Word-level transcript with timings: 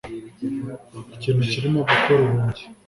Ikintu 1.15 1.41
kirimo 1.51 1.79
gukora 1.89 2.21
urugi. 2.25 2.63